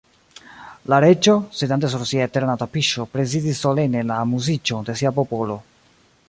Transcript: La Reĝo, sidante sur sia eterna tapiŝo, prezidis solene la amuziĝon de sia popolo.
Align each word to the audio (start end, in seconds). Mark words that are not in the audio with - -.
La 0.93 0.97
Reĝo, 1.03 1.35
sidante 1.59 1.91
sur 1.95 2.05
sia 2.11 2.25
eterna 2.29 2.55
tapiŝo, 2.63 3.05
prezidis 3.17 3.61
solene 3.67 4.03
la 4.13 4.19
amuziĝon 4.23 4.89
de 4.89 4.97
sia 5.03 5.15
popolo. 5.21 5.61